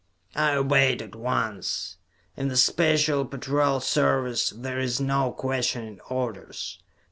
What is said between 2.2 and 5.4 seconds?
In the Special Patrol service, there is no